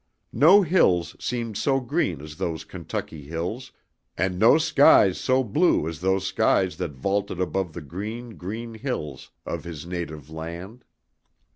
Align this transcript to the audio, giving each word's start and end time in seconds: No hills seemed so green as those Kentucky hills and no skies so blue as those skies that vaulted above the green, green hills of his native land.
No 0.33 0.63
hills 0.63 1.15
seemed 1.19 1.57
so 1.59 1.79
green 1.79 2.21
as 2.21 2.37
those 2.37 2.63
Kentucky 2.63 3.21
hills 3.25 3.71
and 4.17 4.39
no 4.39 4.57
skies 4.57 5.19
so 5.21 5.43
blue 5.43 5.87
as 5.87 5.99
those 5.99 6.25
skies 6.25 6.77
that 6.77 6.93
vaulted 6.93 7.39
above 7.39 7.73
the 7.73 7.81
green, 7.83 8.35
green 8.35 8.73
hills 8.73 9.29
of 9.45 9.63
his 9.63 9.85
native 9.85 10.27
land. 10.31 10.85